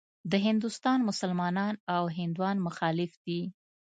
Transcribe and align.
د 0.31 0.33
هندوستان 0.47 0.99
مسلمانان 1.09 1.73
او 1.95 2.03
هندوان 2.17 2.57
مخالف 2.67 3.11
دي. 3.25 3.41